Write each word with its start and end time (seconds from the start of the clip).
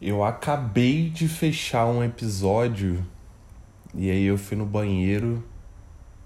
Eu 0.00 0.22
acabei 0.22 1.10
de 1.10 1.26
fechar 1.26 1.86
um 1.86 2.04
episódio 2.04 3.04
e 3.92 4.08
aí 4.08 4.22
eu 4.22 4.38
fui 4.38 4.56
no 4.56 4.64
banheiro 4.64 5.42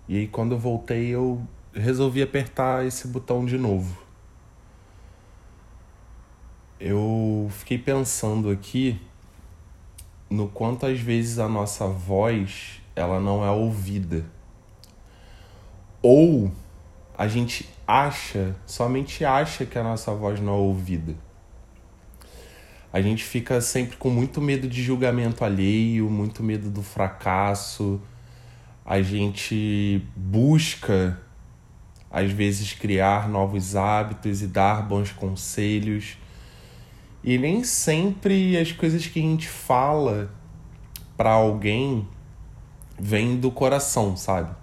e 0.06 0.18
aí 0.18 0.28
quando 0.28 0.52
eu 0.52 0.58
voltei 0.58 1.08
eu 1.08 1.42
resolvi 1.72 2.20
apertar 2.20 2.84
esse 2.84 3.08
botão 3.08 3.46
de 3.46 3.56
novo. 3.56 3.96
Eu 6.78 7.48
fiquei 7.50 7.78
pensando 7.78 8.50
aqui 8.50 9.00
no 10.28 10.48
quanto 10.48 10.84
às 10.84 11.00
vezes 11.00 11.38
a 11.38 11.48
nossa 11.48 11.86
voz 11.86 12.82
ela 12.94 13.18
não 13.20 13.42
é 13.42 13.50
ouvida. 13.50 14.22
Ou 16.02 16.52
a 17.16 17.26
gente 17.26 17.66
acha, 17.86 18.54
somente 18.66 19.24
acha 19.24 19.64
que 19.64 19.78
a 19.78 19.82
nossa 19.82 20.12
voz 20.12 20.38
não 20.40 20.52
é 20.52 20.56
ouvida 20.56 21.31
a 22.92 23.00
gente 23.00 23.24
fica 23.24 23.60
sempre 23.60 23.96
com 23.96 24.10
muito 24.10 24.40
medo 24.40 24.68
de 24.68 24.82
julgamento 24.82 25.44
alheio, 25.44 26.10
muito 26.10 26.42
medo 26.42 26.68
do 26.68 26.82
fracasso. 26.82 27.98
A 28.84 29.00
gente 29.00 30.04
busca, 30.14 31.18
às 32.10 32.30
vezes, 32.30 32.74
criar 32.74 33.30
novos 33.30 33.74
hábitos 33.76 34.42
e 34.42 34.46
dar 34.46 34.82
bons 34.82 35.10
conselhos. 35.10 36.18
E 37.24 37.38
nem 37.38 37.64
sempre 37.64 38.58
as 38.58 38.72
coisas 38.72 39.06
que 39.06 39.20
a 39.20 39.22
gente 39.22 39.48
fala 39.48 40.30
para 41.16 41.30
alguém 41.30 42.06
vêm 42.98 43.38
do 43.38 43.50
coração, 43.50 44.18
sabe? 44.18 44.54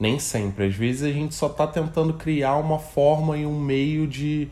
Nem 0.00 0.18
sempre. 0.18 0.66
Às 0.66 0.74
vezes 0.74 1.04
a 1.04 1.12
gente 1.12 1.32
só 1.34 1.48
tá 1.48 1.64
tentando 1.64 2.14
criar 2.14 2.56
uma 2.56 2.80
forma 2.80 3.36
e 3.36 3.46
um 3.46 3.60
meio 3.60 4.04
de 4.08 4.48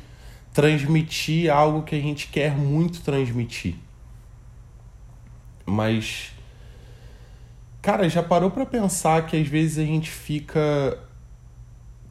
transmitir 0.55 1.53
algo 1.53 1.83
que 1.83 1.95
a 1.95 2.01
gente 2.01 2.29
quer 2.29 2.57
muito 2.57 3.03
transmitir. 3.03 3.75
Mas 5.67 6.33
cara, 7.85 8.09
já 8.09 8.23
parou 8.23 8.51
para 8.51 8.65
pensar 8.65 9.27
que 9.27 9.37
às 9.37 9.47
vezes 9.47 9.77
a 9.77 9.85
gente 9.85 10.11
fica 10.11 10.99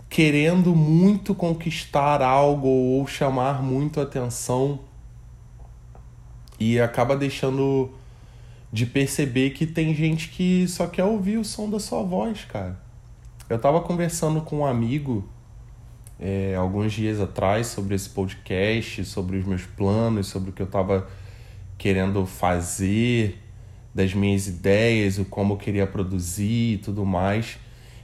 querendo 0.08 0.76
muito 0.76 1.34
conquistar 1.34 2.22
algo 2.22 2.68
ou 2.68 3.08
chamar 3.08 3.64
muito 3.64 4.00
atenção 4.00 4.82
e 6.60 6.80
acaba 6.80 7.18
deixando 7.18 7.90
de 8.72 8.86
perceber 8.86 9.50
que 9.50 9.66
tem 9.66 9.96
gente 9.96 10.30
que 10.30 10.68
só 10.68 10.86
quer 10.86 11.06
ouvir 11.06 11.38
o 11.38 11.44
som 11.44 11.68
da 11.68 11.80
sua 11.80 12.04
voz, 12.04 12.46
cara. 12.46 12.80
Eu 13.50 13.58
tava 13.58 13.82
conversando 13.82 14.42
com 14.42 14.60
um 14.60 14.66
amigo 14.68 15.28
é, 16.20 16.56
alguns 16.56 16.94
dias 16.94 17.20
atrás 17.20 17.68
sobre 17.68 17.96
esse 17.96 18.10
podcast, 18.10 19.04
sobre 19.06 19.38
os 19.38 19.46
meus 19.46 19.64
planos, 19.64 20.28
sobre 20.28 20.50
o 20.50 20.54
que 20.54 20.62
eu 20.62 20.66
estava 20.66 21.08
querendo 21.78 22.26
fazer, 22.26 23.40
das 23.94 24.14
minhas 24.14 24.48
ideias, 24.48 25.18
o 25.18 25.26
como 25.26 25.54
eu 25.54 25.58
queria 25.58 25.86
produzir 25.86 26.74
e 26.74 26.78
tudo 26.78 27.06
mais. 27.06 27.60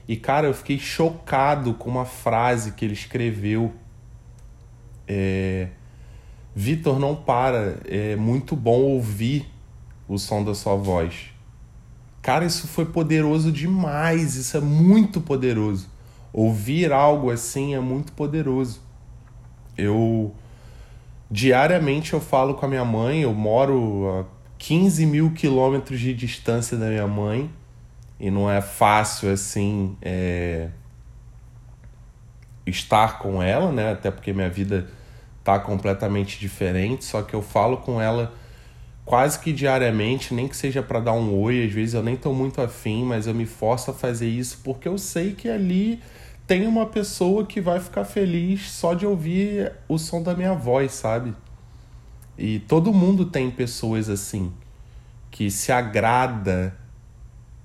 E 0.07 0.15
cara, 0.15 0.47
eu 0.47 0.53
fiquei 0.53 0.77
chocado 0.77 1.73
com 1.73 1.89
uma 1.89 2.05
frase 2.05 2.73
que 2.73 2.85
ele 2.85 2.93
escreveu. 2.93 3.73
É, 5.07 5.69
Vitor, 6.55 6.99
não 6.99 7.15
para, 7.15 7.79
é 7.85 8.15
muito 8.15 8.55
bom 8.55 8.81
ouvir 8.81 9.47
o 10.07 10.17
som 10.17 10.43
da 10.43 10.53
sua 10.53 10.75
voz. 10.75 11.29
Cara, 12.21 12.45
isso 12.45 12.67
foi 12.67 12.85
poderoso 12.85 13.51
demais, 13.51 14.35
isso 14.35 14.57
é 14.57 14.59
muito 14.59 15.21
poderoso. 15.21 15.87
Ouvir 16.31 16.91
algo 16.91 17.31
assim 17.31 17.73
é 17.73 17.79
muito 17.79 18.11
poderoso. 18.13 18.81
Eu 19.77 20.33
diariamente 21.29 22.13
eu 22.13 22.19
falo 22.19 22.55
com 22.55 22.65
a 22.65 22.69
minha 22.69 22.85
mãe, 22.85 23.21
eu 23.21 23.33
moro 23.33 24.07
a 24.21 24.25
15 24.57 25.05
mil 25.05 25.31
quilômetros 25.31 25.99
de 25.99 26.13
distância 26.13 26.77
da 26.77 26.87
minha 26.87 27.07
mãe 27.07 27.49
e 28.19 28.29
não 28.29 28.49
é 28.49 28.61
fácil 28.61 29.31
assim 29.31 29.95
é, 30.01 30.69
estar 32.65 33.19
com 33.19 33.41
ela, 33.41 33.71
né? 33.71 33.93
Até 33.93 34.11
porque 34.11 34.33
minha 34.33 34.49
vida 34.49 34.87
tá 35.43 35.59
completamente 35.59 36.39
diferente, 36.39 37.05
só 37.05 37.21
que 37.21 37.33
eu 37.33 37.41
falo 37.41 37.77
com 37.77 38.01
ela 38.01 38.33
quase 39.09 39.39
que 39.39 39.51
diariamente, 39.51 40.35
nem 40.35 40.47
que 40.47 40.55
seja 40.55 40.83
para 40.83 40.99
dar 40.99 41.13
um 41.13 41.35
oi, 41.41 41.65
às 41.65 41.73
vezes 41.73 41.95
eu 41.95 42.03
nem 42.03 42.15
tô 42.15 42.31
muito 42.31 42.61
afim, 42.61 43.03
mas 43.03 43.25
eu 43.25 43.33
me 43.33 43.47
forço 43.47 43.89
a 43.89 43.93
fazer 43.93 44.29
isso 44.29 44.59
porque 44.63 44.87
eu 44.87 44.99
sei 44.99 45.33
que 45.33 45.49
ali 45.49 45.99
tem 46.45 46.67
uma 46.67 46.85
pessoa 46.85 47.43
que 47.43 47.59
vai 47.59 47.79
ficar 47.79 48.05
feliz 48.05 48.69
só 48.69 48.93
de 48.93 49.07
ouvir 49.07 49.71
o 49.87 49.97
som 49.97 50.21
da 50.21 50.35
minha 50.35 50.53
voz, 50.53 50.91
sabe? 50.91 51.33
E 52.37 52.59
todo 52.59 52.93
mundo 52.93 53.25
tem 53.25 53.49
pessoas 53.49 54.09
assim 54.09 54.53
que 55.31 55.49
se 55.49 55.71
agrada 55.71 56.77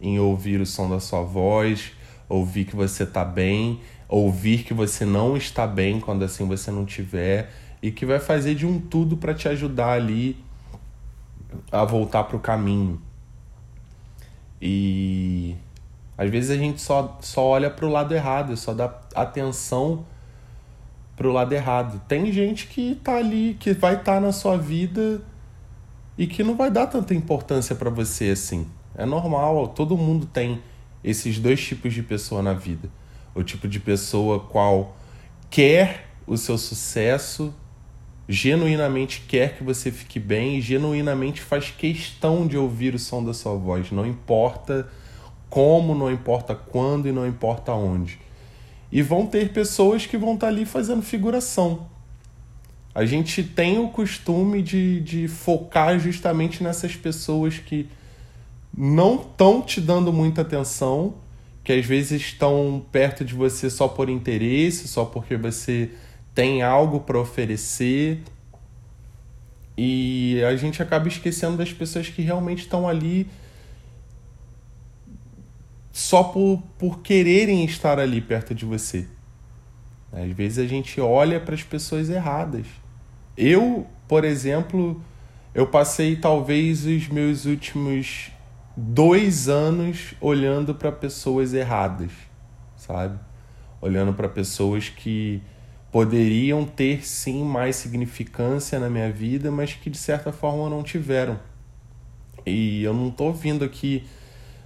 em 0.01 0.19
ouvir 0.19 0.63
o 0.63 0.67
som 0.67 0.89
da 0.89 0.99
sua 0.99 1.21
voz, 1.21 1.93
ouvir 2.27 2.65
que 2.65 2.75
você 2.75 3.05
tá 3.05 3.23
bem, 3.23 3.81
ouvir 4.09 4.63
que 4.63 4.73
você 4.73 5.05
não 5.05 5.37
está 5.37 5.67
bem 5.67 6.01
quando 6.01 6.25
assim 6.25 6.49
você 6.49 6.71
não 6.71 6.87
tiver 6.87 7.53
e 7.83 7.91
que 7.91 8.07
vai 8.07 8.19
fazer 8.19 8.55
de 8.55 8.65
um 8.65 8.81
tudo 8.81 9.19
para 9.19 9.35
te 9.35 9.47
ajudar 9.47 9.93
ali 9.93 10.43
a 11.71 11.85
voltar 11.85 12.25
pro 12.25 12.39
caminho. 12.39 13.01
E 14.61 15.57
às 16.17 16.31
vezes 16.31 16.51
a 16.51 16.57
gente 16.57 16.81
só, 16.81 17.19
só 17.21 17.45
olha 17.45 17.71
para 17.71 17.87
o 17.87 17.91
lado 17.91 18.15
errado, 18.15 18.57
só 18.57 18.73
dá 18.73 18.93
atenção 19.15 20.05
para 21.17 21.29
o 21.29 21.33
lado 21.33 21.53
errado. 21.53 22.01
Tem 22.07 22.33
gente 22.33 22.67
que 22.67 22.95
tá 22.97 23.17
ali, 23.17 23.57
que 23.59 23.73
vai 23.73 23.95
estar 23.95 24.15
tá 24.15 24.21
na 24.21 24.33
sua 24.33 24.57
vida 24.57 25.23
e 26.17 26.27
que 26.27 26.43
não 26.43 26.57
vai 26.57 26.71
dar 26.71 26.87
tanta 26.87 27.15
importância 27.15 27.75
para 27.75 27.91
você 27.91 28.31
assim. 28.31 28.67
É 28.97 29.05
normal, 29.05 29.69
todo 29.69 29.97
mundo 29.97 30.27
tem 30.27 30.63
esses 31.03 31.39
dois 31.39 31.63
tipos 31.63 31.93
de 31.93 32.03
pessoa 32.03 32.43
na 32.43 32.53
vida. 32.53 32.89
O 33.35 33.43
tipo 33.43 33.67
de 33.67 33.81
pessoa 33.81 34.39
qual 34.39 34.97
quer 35.51 36.09
o 36.27 36.37
seu 36.37 36.57
sucesso, 36.57 37.53
genuinamente 38.29 39.25
quer 39.29 39.57
que 39.57 39.63
você 39.63 39.91
fique 39.91 40.19
bem 40.19 40.59
e 40.59 40.61
genuinamente 40.61 41.41
faz 41.41 41.71
questão 41.71 42.47
de 42.47 42.57
ouvir 42.57 42.95
o 42.95 42.99
som 42.99 43.23
da 43.23 43.35
sua 43.35 43.55
voz, 43.55 43.91
não 43.91 44.07
importa 44.07 44.89
como, 45.51 45.95
não 45.95 46.11
importa 46.11 46.55
quando 46.55 47.07
e 47.07 47.13
não 47.13 47.27
importa 47.27 47.73
onde. 47.73 48.19
E 48.91 49.03
vão 49.03 49.27
ter 49.27 49.53
pessoas 49.53 50.07
que 50.07 50.17
vão 50.17 50.35
estar 50.35 50.47
tá 50.47 50.53
ali 50.53 50.65
fazendo 50.65 51.03
figuração. 51.03 51.87
A 52.95 53.05
gente 53.05 53.43
tem 53.43 53.79
o 53.79 53.89
costume 53.89 54.63
de, 54.63 55.01
de 55.01 55.29
focar 55.29 55.99
justamente 55.99 56.63
nessas 56.63 56.95
pessoas 56.95 57.59
que 57.59 57.89
não 58.77 59.17
estão 59.17 59.63
te 59.63 59.81
dando 59.81 60.13
muita 60.13 60.43
atenção, 60.43 61.15
que 61.63 61.73
às 61.73 61.85
vezes 61.85 62.21
estão 62.21 62.85
perto 62.93 63.25
de 63.25 63.35
você 63.35 63.69
só 63.69 63.89
por 63.89 64.09
interesse, 64.09 64.87
só 64.89 65.05
porque 65.05 65.37
você 65.37 65.91
tem 66.35 66.63
algo 66.63 67.01
para 67.01 67.19
oferecer. 67.19 68.23
E 69.77 70.43
a 70.45 70.57
gente 70.57 70.83
acaba 70.83 71.09
esquecendo 71.09 71.57
das 71.57 71.73
pessoas 71.73 72.09
que 72.09 72.23
realmente 72.23 72.61
estão 72.61 72.89
ali 72.89 73.29
só 75.93 76.25
por, 76.25 76.63
por 76.77 77.01
quererem 77.01 77.65
estar 77.65 77.99
ali 77.99 78.21
perto 78.21 78.55
de 78.55 78.65
você. 78.65 79.07
Às 80.13 80.31
vezes 80.33 80.59
a 80.59 80.67
gente 80.67 81.01
olha 81.01 81.41
para 81.41 81.55
as 81.55 81.63
pessoas 81.63 82.09
erradas. 82.09 82.67
Eu, 83.37 83.87
por 84.07 84.25
exemplo, 84.25 85.01
eu 85.55 85.67
passei 85.67 86.17
talvez 86.17 86.85
os 86.85 87.09
meus 87.09 87.47
últimos 87.47 88.31
dois 88.77 89.49
anos 89.49 90.15
olhando 90.21 90.75
para 90.75 90.91
pessoas 90.91 91.55
erradas, 91.55 92.11
sabe? 92.77 93.19
Olhando 93.81 94.13
para 94.13 94.29
pessoas 94.29 94.89
que 94.89 95.43
poderiam 95.95 96.65
ter 96.65 97.07
sim 97.07 97.45
mais 97.45 97.77
significância 97.77 98.81
na 98.81 98.91
minha 98.91 99.13
vida, 99.13 99.49
mas 99.53 99.75
que 99.75 99.89
de 99.89 99.97
certa 99.97 100.33
forma 100.33 100.69
não 100.69 100.83
tiveram. 100.83 101.39
E 102.45 102.83
eu 102.83 102.93
não 102.93 103.11
estou 103.11 103.33
vindo 103.33 103.65
aqui 103.65 104.03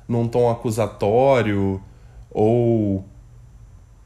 num 0.08 0.26
tom 0.26 0.50
acusatório 0.50 1.82
ou 2.30 3.04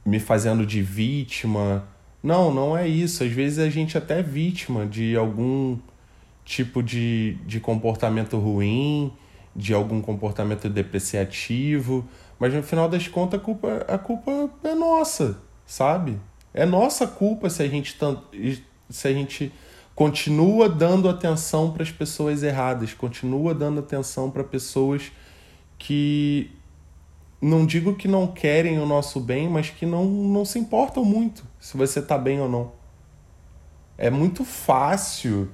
me 0.04 0.18
fazendo 0.18 0.66
de 0.66 0.82
vítima. 0.82 1.86
Não, 2.20 2.52
não 2.52 2.76
é 2.76 2.88
isso. 2.88 3.22
Às 3.22 3.30
vezes 3.30 3.60
a 3.60 3.70
gente 3.70 3.96
até 3.96 4.18
é 4.18 4.22
vítima 4.24 4.84
de 4.84 5.14
algum 5.14 5.78
tipo 6.44 6.82
de, 6.82 7.34
de 7.46 7.60
comportamento 7.60 8.36
ruim, 8.36 9.12
de 9.54 9.72
algum 9.72 10.02
comportamento 10.02 10.68
depreciativo, 10.68 12.04
mas 12.36 12.52
no 12.52 12.64
final 12.64 12.88
das 12.88 13.06
contas 13.06 13.38
a 13.38 13.42
culpa, 13.44 13.86
a 13.86 13.96
culpa 13.96 14.50
é 14.64 14.74
nossa, 14.74 15.38
sabe? 15.64 16.18
É 16.54 16.66
nossa 16.66 17.06
culpa 17.06 17.48
se 17.48 17.62
a 17.62 17.68
gente 17.68 17.96
se 18.90 19.08
a 19.08 19.12
gente 19.12 19.52
continua 19.94 20.68
dando 20.68 21.08
atenção 21.08 21.72
para 21.72 21.82
as 21.82 21.90
pessoas 21.90 22.42
erradas, 22.42 22.92
continua 22.92 23.54
dando 23.54 23.80
atenção 23.80 24.30
para 24.30 24.44
pessoas 24.44 25.10
que 25.78 26.50
não 27.40 27.66
digo 27.66 27.96
que 27.96 28.06
não 28.06 28.26
querem 28.26 28.78
o 28.78 28.86
nosso 28.86 29.18
bem, 29.18 29.48
mas 29.48 29.70
que 29.70 29.84
não, 29.84 30.04
não 30.04 30.44
se 30.44 30.58
importam 30.58 31.04
muito 31.04 31.44
se 31.58 31.76
você 31.76 31.98
está 31.98 32.16
bem 32.16 32.40
ou 32.40 32.48
não. 32.48 32.72
É 33.98 34.10
muito 34.10 34.44
fácil 34.44 35.50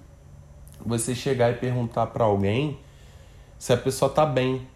você 0.85 1.15
chegar 1.15 1.51
e 1.51 1.55
perguntar 1.55 2.09
para 2.09 2.25
alguém 2.25 2.79
se 3.59 3.73
a 3.73 3.77
pessoa 3.77 4.11
tá 4.11 4.25
bem, 4.25 4.67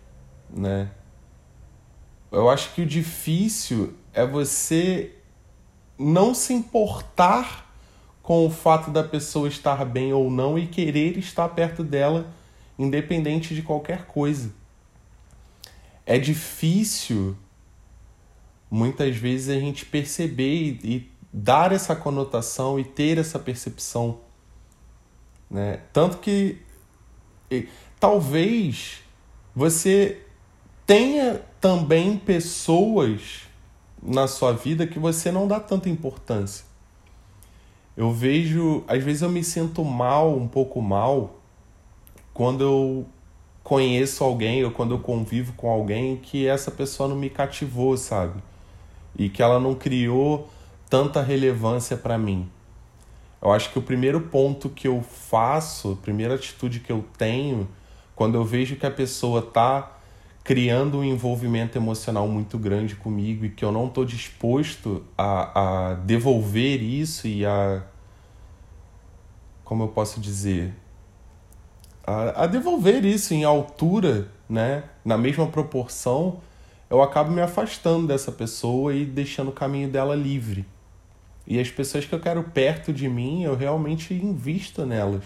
né? 0.51 0.91
Eu 2.31 2.49
acho 2.49 2.75
que 2.75 2.83
o 2.83 2.87
difícil 2.87 3.95
é 4.13 4.27
você 4.27 5.15
não 6.03 6.35
se 6.35 6.53
importar 6.53 7.71
com 8.23 8.47
o 8.47 8.51
fato 8.51 8.91
da 8.91 9.03
pessoa 9.03 9.49
estar 9.49 9.85
bem 9.85 10.13
ou 10.13 10.31
não 10.31 10.59
e 10.59 10.67
querer 10.67 11.19
estar 11.19 11.49
perto 11.49 11.83
dela, 11.83 12.33
independente 12.79 13.55
de 13.55 13.63
qualquer 13.63 14.07
coisa. 14.07 14.53
É 16.05 16.19
difícil, 16.19 17.37
muitas 18.71 19.17
vezes, 19.17 19.49
a 19.49 19.59
gente 19.59 19.85
perceber 19.85 20.79
e, 20.83 20.97
e 20.97 21.11
dar 21.33 21.73
essa 21.73 21.97
conotação 21.97 22.79
e 22.79 22.85
ter 22.85 23.19
essa 23.19 23.39
percepção. 23.39 24.21
Né? 25.51 25.81
Tanto 25.93 26.19
que 26.19 26.59
e, 27.51 27.69
talvez 28.01 29.01
você 29.55 30.23
tenha 30.87 31.43
também 31.61 32.17
pessoas 32.17 33.43
na 34.03 34.27
sua 34.27 34.53
vida 34.53 34.87
que 34.87 34.99
você 34.99 35.31
não 35.31 35.47
dá 35.47 35.61
tanta 35.61 35.89
importância. 35.89 36.65
Eu 37.97 38.11
vejo, 38.11 38.83
às 38.89 39.03
vezes 39.03 39.23
eu 39.23 39.29
me 39.29 39.45
sinto 39.45 39.85
mal, 39.85 40.37
um 40.37 40.49
pouco 40.49 40.81
mal, 40.81 41.39
quando 42.35 42.65
eu 42.65 43.07
conheço 43.63 44.25
alguém 44.25 44.65
ou 44.65 44.71
quando 44.71 44.95
eu 44.95 44.99
convivo 44.99 45.53
com 45.53 45.71
alguém 45.71 46.17
que 46.17 46.47
essa 46.47 46.71
pessoa 46.71 47.09
não 47.09 47.17
me 47.17 47.31
cativou, 47.31 47.97
sabe? 47.97 48.43
E 49.17 49.29
que 49.29 49.43
ela 49.43 49.61
não 49.61 49.75
criou 49.75 50.49
tanta 50.89 51.23
relevância 51.23 51.97
para 51.97 52.19
mim. 52.19 52.49
Eu 53.41 53.53
acho 53.53 53.71
que 53.71 53.79
o 53.79 53.83
primeiro 53.83 54.21
ponto 54.23 54.69
que 54.69 54.89
eu 54.89 55.03
faço, 55.03 55.93
a 55.93 55.97
primeira 55.97 56.35
atitude 56.35 56.81
que 56.81 56.91
eu 56.91 57.05
tenho, 57.19 57.69
quando 58.15 58.37
eu 58.37 58.45
vejo 58.45 58.77
que 58.77 58.87
a 58.87 58.91
pessoa 58.91 59.43
tá 59.43 59.99
criando 60.45 60.99
um 60.99 61.05
envolvimento 61.05 61.79
emocional 61.79 62.27
muito 62.27 62.59
grande 62.59 62.97
comigo 62.97 63.45
e 63.45 63.51
que 63.51 63.65
eu 63.65 63.71
não 63.71 63.87
estou 63.87 64.05
disposto 64.05 65.05
a, 65.17 65.91
a 65.91 65.95
devolver 65.95 66.83
isso 66.83 67.29
e 67.29 67.47
a. 67.47 67.83
Como 69.65 69.85
eu 69.85 69.89
posso 69.89 70.21
dizer? 70.21 70.75
A, 72.05 72.45
a 72.45 72.47
devolver 72.47 73.05
isso 73.05 73.33
em 73.33 73.45
altura, 73.45 74.29
né? 74.49 74.85
Na 75.05 75.17
mesma 75.17 75.47
proporção, 75.47 76.41
eu 76.91 77.01
acabo 77.01 77.31
me 77.31 77.41
afastando 77.41 78.09
dessa 78.09 78.33
pessoa 78.33 78.95
e 78.95 79.05
deixando 79.05 79.49
o 79.49 79.53
caminho 79.53 79.89
dela 79.89 80.15
livre. 80.15 80.67
E 81.47 81.59
as 81.61 81.71
pessoas 81.71 82.05
que 82.05 82.15
eu 82.15 82.21
quero 82.21 82.43
perto 82.45 82.93
de 82.93 83.09
mim, 83.09 83.45
eu 83.45 83.57
realmente 83.57 84.13
invisto 84.13 84.85
nelas. 84.85 85.25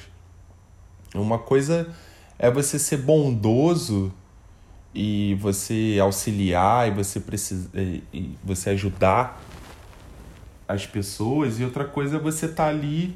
Uma 1.14 1.38
coisa 1.38 1.94
é 2.38 2.50
você 2.50 2.78
ser 2.78 2.98
bondoso 2.98 4.12
e 4.98 5.34
você 5.34 5.98
auxiliar 6.00 6.88
e 6.88 6.90
você 6.90 7.20
precisa 7.20 7.68
e 7.74 8.34
você 8.42 8.70
ajudar 8.70 9.38
as 10.66 10.86
pessoas. 10.86 11.60
E 11.60 11.64
outra 11.64 11.84
coisa 11.84 12.16
é 12.16 12.18
você 12.18 12.46
estar 12.46 12.64
tá 12.64 12.70
ali 12.70 13.14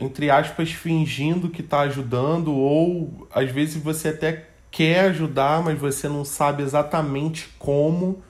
entre 0.00 0.30
aspas 0.30 0.70
fingindo 0.70 1.48
que 1.48 1.62
está 1.62 1.80
ajudando 1.80 2.54
ou 2.54 3.26
às 3.34 3.50
vezes 3.50 3.82
você 3.82 4.10
até 4.10 4.50
quer 4.70 5.06
ajudar 5.06 5.64
mas 5.64 5.76
você 5.76 6.08
não 6.08 6.24
sabe 6.24 6.62
exatamente 6.62 7.48
como 7.58 8.22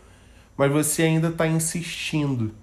mas 0.56 0.73
você 0.73 1.03
ainda 1.03 1.29
está 1.29 1.47
insistindo. 1.47 2.55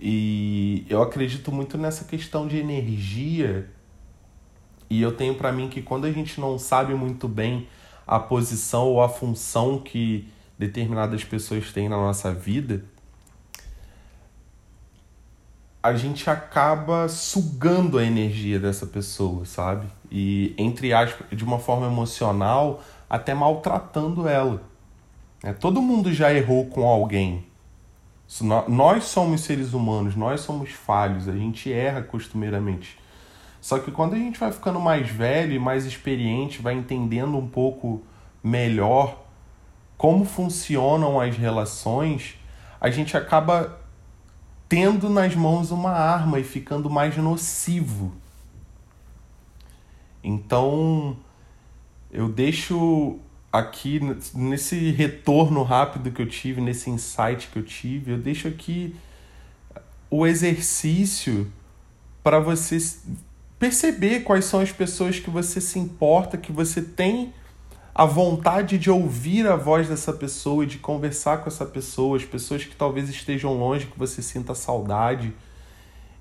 E 0.00 0.84
eu 0.90 1.00
acredito 1.00 1.52
muito 1.52 1.78
nessa 1.78 2.04
questão 2.04 2.46
de 2.46 2.58
energia. 2.58 3.70
E 4.90 5.00
eu 5.00 5.12
tenho 5.12 5.34
para 5.36 5.50
mim 5.52 5.68
que 5.68 5.80
quando 5.80 6.04
a 6.06 6.12
gente 6.12 6.40
não 6.40 6.58
sabe 6.58 6.92
muito 6.92 7.26
bem 7.26 7.66
a 8.06 8.18
posição 8.18 8.84
ou 8.84 9.02
a 9.02 9.08
função 9.08 9.78
que 9.78 10.28
determinadas 10.58 11.24
pessoas 11.24 11.72
têm 11.72 11.88
na 11.88 11.96
nossa 11.96 12.32
vida, 12.32 12.84
a 15.82 15.94
gente 15.94 16.28
acaba 16.28 17.08
sugando 17.08 17.98
a 17.98 18.04
energia 18.04 18.58
dessa 18.58 18.86
pessoa, 18.86 19.44
sabe? 19.44 19.86
E, 20.10 20.54
entre 20.58 20.92
aspas, 20.92 21.26
de 21.30 21.44
uma 21.44 21.58
forma 21.58 21.86
emocional, 21.86 22.82
até 23.08 23.34
maltratando 23.34 24.28
ela. 24.28 24.62
É, 25.42 25.52
todo 25.52 25.80
mundo 25.80 26.12
já 26.12 26.32
errou 26.32 26.66
com 26.66 26.84
alguém. 26.84 27.44
Nós 28.66 29.04
somos 29.04 29.42
seres 29.42 29.72
humanos, 29.72 30.16
nós 30.16 30.40
somos 30.40 30.70
falhos, 30.70 31.28
a 31.28 31.32
gente 31.32 31.72
erra 31.72 32.02
costumeiramente. 32.02 32.98
Só 33.66 33.80
que 33.80 33.90
quando 33.90 34.14
a 34.14 34.16
gente 34.16 34.38
vai 34.38 34.52
ficando 34.52 34.78
mais 34.78 35.10
velho 35.10 35.52
e 35.52 35.58
mais 35.58 35.86
experiente, 35.86 36.62
vai 36.62 36.72
entendendo 36.72 37.36
um 37.36 37.48
pouco 37.48 38.00
melhor 38.40 39.26
como 39.98 40.24
funcionam 40.24 41.20
as 41.20 41.36
relações, 41.36 42.36
a 42.80 42.90
gente 42.90 43.16
acaba 43.16 43.76
tendo 44.68 45.10
nas 45.10 45.34
mãos 45.34 45.72
uma 45.72 45.90
arma 45.90 46.38
e 46.38 46.44
ficando 46.44 46.88
mais 46.88 47.16
nocivo. 47.16 48.12
Então, 50.22 51.16
eu 52.12 52.28
deixo 52.28 53.18
aqui 53.52 53.98
nesse 54.32 54.92
retorno 54.92 55.64
rápido 55.64 56.12
que 56.12 56.22
eu 56.22 56.28
tive, 56.28 56.60
nesse 56.60 56.88
insight 56.88 57.48
que 57.48 57.58
eu 57.58 57.64
tive, 57.64 58.12
eu 58.12 58.18
deixo 58.18 58.46
aqui 58.46 58.94
o 60.08 60.24
exercício 60.24 61.50
para 62.22 62.38
você 62.38 62.78
perceber 63.58 64.20
quais 64.20 64.44
são 64.44 64.60
as 64.60 64.72
pessoas 64.72 65.18
que 65.18 65.30
você 65.30 65.60
se 65.60 65.78
importa, 65.78 66.36
que 66.36 66.52
você 66.52 66.82
tem 66.82 67.32
a 67.94 68.04
vontade 68.04 68.76
de 68.76 68.90
ouvir 68.90 69.46
a 69.46 69.56
voz 69.56 69.88
dessa 69.88 70.12
pessoa 70.12 70.64
e 70.64 70.66
de 70.66 70.78
conversar 70.78 71.38
com 71.38 71.48
essa 71.48 71.64
pessoa, 71.64 72.18
as 72.18 72.24
pessoas 72.24 72.64
que 72.64 72.76
talvez 72.76 73.08
estejam 73.08 73.54
longe, 73.54 73.86
que 73.86 73.98
você 73.98 74.20
sinta 74.20 74.54
saudade. 74.54 75.32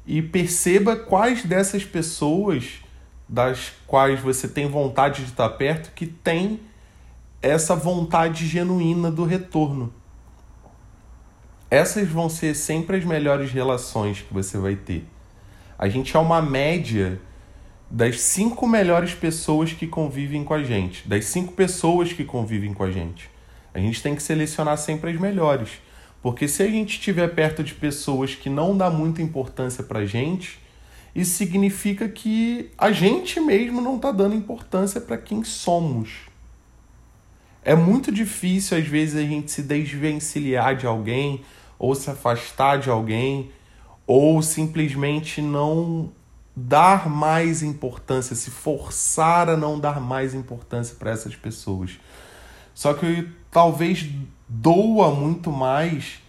E 0.07 0.21
perceba 0.21 0.95
quais 0.95 1.43
dessas 1.43 1.83
pessoas 1.83 2.79
das 3.27 3.73
quais 3.87 4.19
você 4.19 4.47
tem 4.47 4.69
vontade 4.69 5.23
de 5.23 5.31
estar 5.31 5.49
perto 5.49 5.91
que 5.93 6.05
tem 6.05 6.59
essa 7.41 7.75
vontade 7.75 8.47
genuína 8.47 9.11
do 9.11 9.25
retorno. 9.25 9.93
Essas 11.69 12.07
vão 12.07 12.29
ser 12.29 12.55
sempre 12.55 12.97
as 12.97 13.03
melhores 13.03 13.51
relações 13.51 14.21
que 14.21 14.33
você 14.33 14.57
vai 14.57 14.75
ter. 14.75 15.05
A 15.77 15.87
gente 15.89 16.15
é 16.15 16.19
uma 16.19 16.41
média 16.41 17.19
das 17.89 18.19
cinco 18.19 18.67
melhores 18.67 19.13
pessoas 19.13 19.73
que 19.73 19.87
convivem 19.87 20.43
com 20.43 20.53
a 20.53 20.63
gente, 20.63 21.07
das 21.07 21.25
cinco 21.25 21.53
pessoas 21.53 22.11
que 22.11 22.23
convivem 22.23 22.73
com 22.73 22.83
a 22.83 22.91
gente. 22.91 23.29
A 23.73 23.79
gente 23.79 24.01
tem 24.01 24.15
que 24.15 24.23
selecionar 24.23 24.77
sempre 24.77 25.11
as 25.11 25.19
melhores. 25.19 25.69
Porque 26.21 26.47
se 26.47 26.63
a 26.63 26.67
gente 26.67 26.91
estiver 26.91 27.27
perto 27.35 27.63
de 27.63 27.73
pessoas 27.73 28.33
que 28.33 28.49
não 28.49 28.75
dá 28.75 28.89
muita 28.89 29.21
importância 29.21 29.83
pra 29.83 30.05
gente, 30.05 30.59
isso 31.13 31.35
significa 31.35 32.09
que 32.09 32.71
a 32.77 32.91
gente 32.91 33.39
mesmo 33.39 33.79
não 33.79 33.97
está 33.97 34.11
dando 34.11 34.33
importância 34.33 34.99
para 34.99 35.17
quem 35.17 35.43
somos. 35.43 36.09
É 37.63 37.75
muito 37.75 38.11
difícil, 38.11 38.77
às 38.77 38.87
vezes, 38.87 39.15
a 39.15 39.27
gente 39.27 39.51
se 39.51 39.61
desvencilhar 39.61 40.75
de 40.75 40.85
alguém, 40.85 41.41
ou 41.77 41.93
se 41.93 42.09
afastar 42.09 42.79
de 42.79 42.89
alguém, 42.89 43.51
ou 44.07 44.41
simplesmente 44.41 45.41
não 45.41 46.11
dar 46.55 47.09
mais 47.09 47.61
importância, 47.61 48.35
se 48.35 48.49
forçar 48.49 49.49
a 49.49 49.57
não 49.57 49.79
dar 49.79 49.99
mais 49.99 50.33
importância 50.33 50.95
para 50.95 51.11
essas 51.11 51.35
pessoas. 51.35 51.99
Só 52.73 52.93
que 52.93 53.29
talvez 53.51 54.09
doa 54.47 55.13
muito 55.13 55.51
mais, 55.51 56.21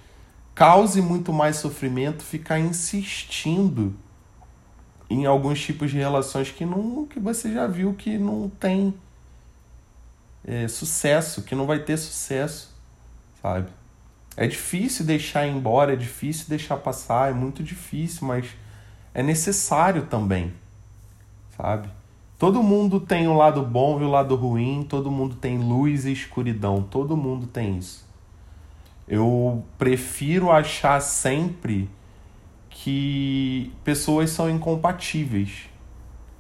cause 0.55 1.01
muito 1.01 1.33
mais 1.33 1.57
sofrimento 1.57 2.25
ficar 2.25 2.59
insistindo 2.59 3.95
em 5.09 5.27
alguns 5.27 5.61
tipos 5.61 5.91
de 5.91 5.99
relações 5.99 6.51
que 6.51 6.65
não 6.65 7.07
que 7.07 7.21
você 7.21 7.53
já 7.53 7.67
viu 7.67 7.95
que 7.95 8.19
não 8.19 8.49
tem 8.49 8.93
é, 10.45 10.67
sucesso, 10.67 11.43
que 11.43 11.55
não 11.55 11.67
vai 11.67 11.79
ter 11.79 11.97
sucesso, 11.97 12.75
sabe? 13.41 13.69
É 14.37 14.47
difícil 14.47 15.05
deixar 15.05 15.47
embora, 15.47 15.95
é 15.95 15.97
difícil 15.97 16.47
deixar 16.49 16.77
passar, 16.77 17.31
é 17.31 17.35
muito 17.35 17.63
difícil, 17.63 18.27
mas 18.27 18.47
é 19.15 19.23
necessário 19.23 20.07
também, 20.07 20.53
sabe? 21.57 21.89
Todo 22.39 22.63
mundo 22.63 23.01
tem 23.01 23.27
o 23.27 23.31
um 23.31 23.37
lado 23.37 23.63
bom 23.63 23.99
e 23.99 24.05
o 24.05 24.09
um 24.09 24.11
lado 24.11 24.37
ruim, 24.37 24.85
todo 24.87 25.11
mundo 25.11 25.37
tem 25.37 25.57
luz 25.57 26.05
e 26.05 26.13
escuridão, 26.13 26.83
todo 26.83 27.17
mundo 27.17 27.47
tem 27.47 27.79
isso. 27.79 28.07
Eu 29.09 29.65
prefiro 29.79 30.51
achar 30.51 31.01
sempre 31.01 31.89
que 32.69 33.73
pessoas 33.83 34.29
são 34.29 34.51
incompatíveis. 34.51 35.71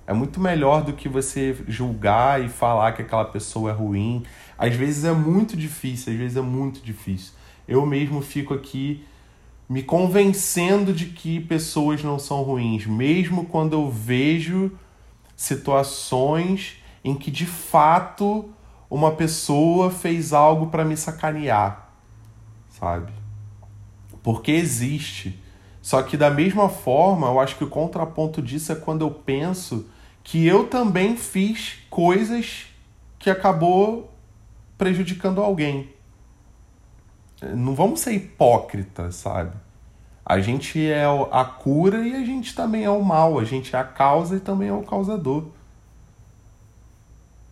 É 0.07 0.13
muito 0.13 0.39
melhor 0.39 0.85
do 0.85 0.93
que 0.93 1.09
você 1.09 1.57
julgar 1.67 2.45
e 2.45 2.49
falar 2.51 2.93
que 2.93 3.01
aquela 3.01 3.25
pessoa 3.25 3.71
é 3.71 3.73
ruim. 3.73 4.23
Às 4.59 4.75
vezes 4.75 5.05
é 5.05 5.13
muito 5.13 5.57
difícil, 5.57 6.13
às 6.13 6.19
vezes 6.19 6.37
é 6.37 6.43
muito 6.43 6.81
difícil. 6.81 7.33
Eu 7.69 7.85
mesmo 7.85 8.23
fico 8.23 8.55
aqui 8.55 9.05
me 9.69 9.83
convencendo 9.83 10.93
de 10.93 11.07
que 11.07 11.41
pessoas 11.41 12.03
não 12.03 12.19
são 12.19 12.43
ruins, 12.43 12.87
mesmo 12.87 13.47
quando 13.47 13.73
eu 13.73 13.91
vejo 13.91 14.71
situações 15.35 16.83
em 17.05 17.15
que 17.15 17.31
de 17.31 17.47
fato 17.47 18.49
uma 18.89 19.13
pessoa 19.13 19.91
fez 19.91 20.33
algo 20.33 20.69
para 20.69 20.85
me 20.85 20.97
sacanear, 20.97 21.91
sabe? 22.71 23.13
Porque 24.23 24.53
existe. 24.53 25.41
Só 25.83 26.03
que 26.03 26.17
da 26.17 26.31
mesma 26.31 26.69
forma, 26.69 27.29
eu 27.29 27.39
acho 27.39 27.57
que 27.57 27.65
o 27.65 27.69
contraponto 27.69 28.41
disso 28.41 28.73
é 28.73 28.75
quando 28.75 29.05
eu 29.05 29.11
penso 29.11 29.87
que 30.23 30.45
eu 30.47 30.67
também 30.67 31.17
fiz 31.17 31.79
coisas 31.89 32.67
que 33.19 33.31
acabou 33.31 34.13
prejudicando 34.77 35.41
alguém. 35.41 35.96
Não 37.43 37.75
vamos 37.75 38.01
ser 38.01 38.13
hipócritas, 38.13 39.17
sabe? 39.17 39.53
A 40.25 40.41
gente 40.41 40.85
é 40.85 41.05
a 41.31 41.45
cura 41.45 42.07
e 42.07 42.15
a 42.15 42.25
gente 42.25 42.55
também 42.55 42.85
é 42.85 42.91
o 42.91 43.03
mal. 43.03 43.39
A 43.39 43.45
gente 43.45 43.77
é 43.77 43.79
a 43.79 43.85
causa 43.85 44.37
e 44.37 44.41
também 44.41 44.69
é 44.69 44.73
o 44.73 44.83
causador. 44.83 45.45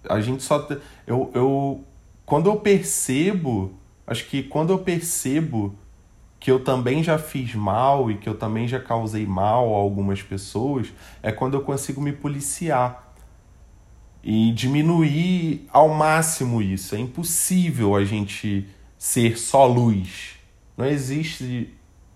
A 0.08 0.20
gente 0.20 0.42
só. 0.42 0.66
Eu, 1.06 1.30
eu, 1.34 1.84
quando 2.26 2.50
eu 2.50 2.56
percebo, 2.56 3.72
acho 4.06 4.26
que 4.26 4.42
quando 4.42 4.72
eu 4.72 4.78
percebo 4.78 5.74
que 6.40 6.50
eu 6.50 6.62
também 6.62 7.02
já 7.02 7.16
fiz 7.16 7.54
mal 7.54 8.10
e 8.10 8.18
que 8.18 8.28
eu 8.28 8.36
também 8.36 8.66
já 8.66 8.80
causei 8.80 9.24
mal 9.24 9.72
a 9.74 9.78
algumas 9.78 10.20
pessoas, 10.20 10.92
é 11.22 11.30
quando 11.32 11.54
eu 11.54 11.62
consigo 11.62 12.00
me 12.00 12.12
policiar 12.12 13.14
e 14.22 14.52
diminuir 14.52 15.66
ao 15.70 15.88
máximo 15.90 16.60
isso. 16.60 16.94
É 16.94 16.98
impossível 16.98 17.94
a 17.94 18.04
gente 18.04 18.68
ser 19.04 19.38
só 19.38 19.66
luz. 19.66 20.36
Não 20.78 20.86
existe 20.86 21.68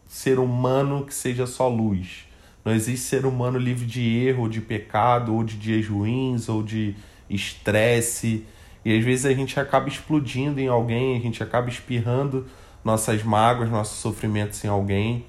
ser 0.06 0.38
humano 0.38 1.04
que 1.04 1.12
seja 1.12 1.46
só 1.46 1.68
luz. 1.68 2.26
Não 2.64 2.72
existe 2.72 3.04
ser 3.04 3.26
humano 3.26 3.58
livre 3.58 3.84
de 3.84 4.00
erro, 4.00 4.44
ou 4.44 4.48
de 4.48 4.62
pecado, 4.62 5.34
ou 5.34 5.44
de 5.44 5.58
dias 5.58 5.86
ruins, 5.86 6.48
ou 6.48 6.62
de 6.62 6.96
estresse. 7.28 8.46
E 8.86 8.96
às 8.96 9.04
vezes 9.04 9.26
a 9.26 9.34
gente 9.34 9.60
acaba 9.60 9.86
explodindo 9.86 10.60
em 10.60 10.68
alguém, 10.68 11.14
a 11.14 11.20
gente 11.20 11.42
acaba 11.42 11.68
espirrando 11.68 12.46
nossas 12.82 13.22
mágoas, 13.22 13.68
nossos 13.68 13.98
sofrimentos 13.98 14.64
em 14.64 14.68
alguém. 14.68 15.26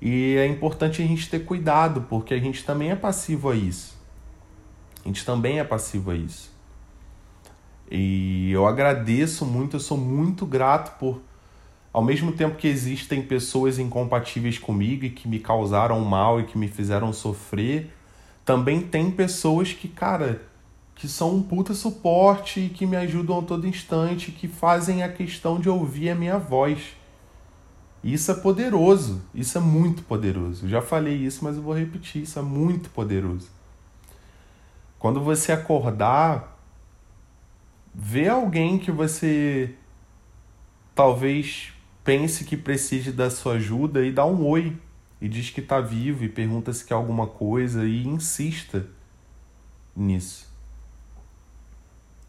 E 0.00 0.36
é 0.36 0.46
importante 0.46 1.02
a 1.02 1.06
gente 1.06 1.28
ter 1.28 1.40
cuidado, 1.40 2.02
porque 2.02 2.32
a 2.32 2.38
gente 2.38 2.62
também 2.62 2.92
é 2.92 2.96
passivo 2.96 3.50
a 3.50 3.56
isso. 3.56 3.98
A 5.04 5.08
gente 5.08 5.26
também 5.26 5.58
é 5.58 5.64
passivo 5.64 6.12
a 6.12 6.14
isso. 6.14 6.53
E 7.90 8.50
eu 8.50 8.66
agradeço 8.66 9.44
muito, 9.44 9.76
eu 9.76 9.80
sou 9.80 9.98
muito 9.98 10.46
grato 10.46 10.98
por, 10.98 11.20
ao 11.92 12.02
mesmo 12.02 12.32
tempo 12.32 12.56
que 12.56 12.66
existem 12.66 13.22
pessoas 13.22 13.78
incompatíveis 13.78 14.58
comigo 14.58 15.04
e 15.04 15.10
que 15.10 15.28
me 15.28 15.38
causaram 15.38 16.00
mal 16.00 16.40
e 16.40 16.44
que 16.44 16.58
me 16.58 16.68
fizeram 16.68 17.12
sofrer, 17.12 17.92
também 18.44 18.80
tem 18.80 19.10
pessoas 19.10 19.72
que, 19.72 19.88
cara, 19.88 20.42
que 20.94 21.08
são 21.08 21.34
um 21.34 21.42
puta 21.42 21.74
suporte 21.74 22.60
e 22.60 22.68
que 22.68 22.86
me 22.86 22.96
ajudam 22.96 23.38
a 23.38 23.42
todo 23.42 23.66
instante, 23.66 24.30
que 24.30 24.46
fazem 24.46 25.02
a 25.02 25.08
questão 25.08 25.58
de 25.58 25.68
ouvir 25.68 26.10
a 26.10 26.14
minha 26.14 26.38
voz. 26.38 26.96
Isso 28.02 28.30
é 28.30 28.34
poderoso, 28.34 29.22
isso 29.34 29.56
é 29.56 29.60
muito 29.60 30.02
poderoso. 30.02 30.66
Eu 30.66 30.68
já 30.68 30.82
falei 30.82 31.14
isso, 31.14 31.42
mas 31.42 31.56
eu 31.56 31.62
vou 31.62 31.74
repetir, 31.74 32.22
isso 32.22 32.38
é 32.38 32.42
muito 32.42 32.90
poderoso. 32.90 33.48
Quando 34.98 35.20
você 35.20 35.52
acordar, 35.52 36.53
vê 37.94 38.28
alguém 38.28 38.78
que 38.78 38.90
você 38.90 39.74
talvez 40.94 41.72
pense 42.02 42.44
que 42.44 42.56
precise 42.56 43.12
da 43.12 43.30
sua 43.30 43.54
ajuda 43.54 44.04
e 44.04 44.12
dá 44.12 44.26
um 44.26 44.44
oi 44.46 44.76
e 45.20 45.28
diz 45.28 45.50
que 45.50 45.60
está 45.60 45.80
vivo 45.80 46.24
e 46.24 46.28
pergunta 46.28 46.72
se 46.72 46.84
quer 46.84 46.94
alguma 46.94 47.26
coisa 47.26 47.84
e 47.86 48.06
insista 48.06 48.86
nisso. 49.96 50.52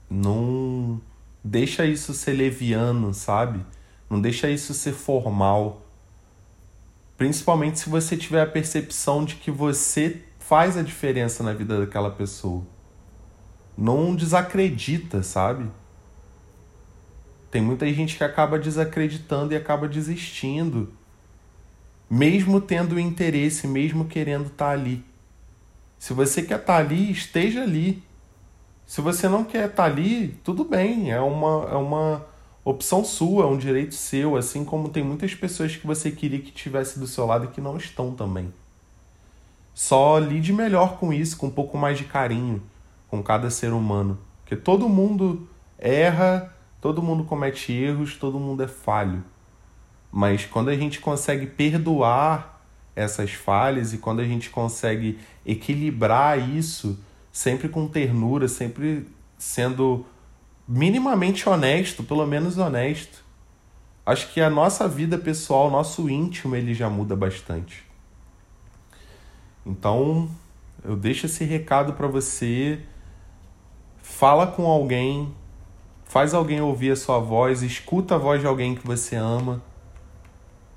Não 0.09 1.01
deixa 1.43 1.85
isso 1.85 2.13
ser 2.13 2.33
leviano, 2.33 3.13
sabe? 3.13 3.65
Não 4.09 4.21
deixa 4.21 4.49
isso 4.49 4.73
ser 4.73 4.93
formal. 4.93 5.85
Principalmente 7.17 7.79
se 7.79 7.89
você 7.89 8.15
tiver 8.15 8.41
a 8.41 8.47
percepção 8.47 9.25
de 9.25 9.35
que 9.35 9.49
você 9.49 10.21
faz 10.37 10.77
a 10.77 10.83
diferença 10.83 11.43
na 11.43 11.53
vida 11.53 11.79
daquela 11.79 12.11
pessoa. 12.11 12.65
Não 13.77 14.15
desacredita, 14.15 15.21
sabe? 15.21 15.69
Tem 17.51 17.61
muita 17.61 17.91
gente 17.93 18.17
que 18.17 18.23
acaba 18.23 18.57
desacreditando 18.57 19.53
e 19.53 19.57
acaba 19.57 19.87
desistindo, 19.87 20.93
mesmo 22.09 22.61
tendo 22.61 22.99
interesse, 22.99 23.67
mesmo 23.67 24.05
querendo 24.05 24.47
estar 24.47 24.65
tá 24.65 24.71
ali. 24.71 25.03
Se 25.97 26.13
você 26.13 26.41
quer 26.41 26.59
estar 26.59 26.73
tá 26.73 26.79
ali, 26.79 27.11
esteja 27.11 27.63
ali. 27.63 28.03
Se 28.85 29.01
você 29.01 29.27
não 29.27 29.43
quer 29.43 29.69
estar 29.69 29.83
tá 29.83 29.85
ali, 29.85 30.39
tudo 30.43 30.63
bem, 30.63 31.11
é 31.11 31.19
uma, 31.19 31.69
é 31.71 31.75
uma 31.75 32.25
opção 32.63 33.03
sua, 33.03 33.43
é 33.43 33.47
um 33.47 33.57
direito 33.57 33.95
seu, 33.95 34.35
assim 34.35 34.63
como 34.63 34.89
tem 34.89 35.03
muitas 35.03 35.33
pessoas 35.33 35.75
que 35.75 35.87
você 35.87 36.11
queria 36.11 36.39
que 36.39 36.51
tivesse 36.51 36.99
do 36.99 37.07
seu 37.07 37.25
lado 37.25 37.45
e 37.45 37.47
que 37.49 37.61
não 37.61 37.77
estão 37.77 38.13
também. 38.13 38.53
Só 39.73 40.17
lide 40.19 40.53
melhor 40.53 40.97
com 40.97 41.11
isso, 41.11 41.37
com 41.37 41.47
um 41.47 41.51
pouco 41.51 41.77
mais 41.77 41.97
de 41.97 42.05
carinho 42.05 42.61
com 43.15 43.23
cada 43.23 43.49
ser 43.49 43.71
humano, 43.71 44.19
porque 44.41 44.57
todo 44.57 44.89
mundo 44.89 45.47
erra, 45.77 46.53
todo 46.81 47.01
mundo 47.01 47.23
comete 47.23 47.71
erros, 47.71 48.17
todo 48.17 48.37
mundo 48.37 48.61
é 48.61 48.67
falho. 48.67 49.23
Mas 50.11 50.45
quando 50.45 50.69
a 50.69 50.75
gente 50.75 50.99
consegue 50.99 51.45
perdoar 51.45 52.61
essas 52.93 53.31
falhas 53.31 53.93
e 53.93 53.99
quando 53.99 54.19
a 54.19 54.25
gente 54.25 54.49
consegue 54.49 55.17
equilibrar 55.45 56.37
isso, 56.49 56.99
sempre 57.31 57.69
com 57.69 57.87
ternura, 57.87 58.47
sempre 58.49 59.07
sendo 59.37 60.05
minimamente 60.67 61.47
honesto, 61.47 62.03
pelo 62.03 62.25
menos 62.25 62.57
honesto. 62.57 63.23
Acho 64.05 64.31
que 64.33 64.41
a 64.41 64.49
nossa 64.49 64.87
vida 64.87 65.17
pessoal, 65.17 65.71
nosso 65.71 66.09
íntimo, 66.09 66.55
ele 66.55 66.73
já 66.73 66.89
muda 66.89 67.15
bastante. 67.15 67.83
Então, 69.65 70.29
eu 70.83 70.95
deixo 70.95 71.25
esse 71.25 71.43
recado 71.43 71.93
para 71.93 72.07
você. 72.07 72.79
Fala 74.07 74.47
com 74.47 74.65
alguém, 74.65 75.35
faz 76.05 76.33
alguém 76.33 76.61
ouvir 76.61 76.91
a 76.91 76.95
sua 76.95 77.19
voz, 77.19 77.61
escuta 77.61 78.15
a 78.15 78.17
voz 78.17 78.39
de 78.39 78.47
alguém 78.47 78.73
que 78.73 78.87
você 78.87 79.17
ama 79.17 79.61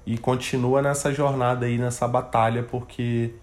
e 0.05 0.19
continua 0.19 0.83
nessa 0.83 1.15
jornada 1.15 1.67
aí, 1.67 1.79
nessa 1.79 2.09
batalha, 2.09 2.65
porque 2.65 3.35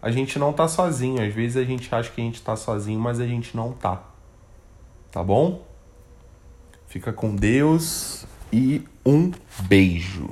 a 0.00 0.10
gente 0.10 0.38
não 0.38 0.54
tá 0.54 0.66
sozinho. 0.66 1.22
Às 1.22 1.34
vezes 1.34 1.58
a 1.58 1.64
gente 1.64 1.94
acha 1.94 2.10
que 2.10 2.18
a 2.18 2.24
gente 2.24 2.40
tá 2.40 2.56
sozinho, 2.56 2.98
mas 2.98 3.20
a 3.20 3.26
gente 3.26 3.54
não 3.54 3.72
tá. 3.72 4.02
Tá 5.10 5.22
bom? 5.22 5.66
Fica 6.86 7.12
com 7.12 7.36
Deus 7.36 8.24
e 8.50 8.82
um 9.04 9.32
beijo. 9.64 10.30